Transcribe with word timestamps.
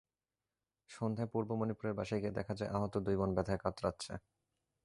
সন্ধ্যায় 0.89 1.29
পূর্ব 1.33 1.49
মণিপুরের 1.59 1.97
বাসায় 1.99 2.21
গিয়ে 2.21 2.37
দেখা 2.37 2.53
যায়, 2.55 2.71
আহত 2.71 2.93
দুই 3.05 3.15
বোন 3.15 3.29
ব্যথায় 3.35 3.61
কাতরাচ্ছে। 3.63 4.13